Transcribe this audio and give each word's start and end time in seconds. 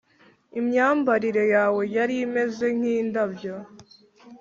imyambarire 0.59 1.43
yawe 1.55 1.81
yari 1.95 2.15
imeze 2.25 2.65
nk'indabyo, 2.77 3.55